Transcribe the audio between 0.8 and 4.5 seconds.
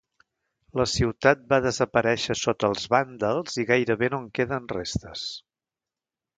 ciutat va desaparèixer sota els vàndals i gairebé no en